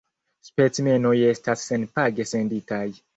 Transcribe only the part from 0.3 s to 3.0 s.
Specimenoj estas senpage senditaj.